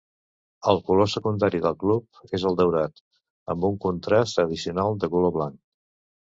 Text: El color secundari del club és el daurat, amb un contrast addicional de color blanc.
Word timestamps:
El 0.71 0.79
color 0.87 1.09
secundari 1.13 1.59
del 1.65 1.75
club 1.83 2.23
és 2.39 2.47
el 2.51 2.57
daurat, 2.63 3.05
amb 3.55 3.71
un 3.71 3.79
contrast 3.87 4.43
addicional 4.47 5.01
de 5.05 5.15
color 5.17 5.39
blanc. 5.41 5.63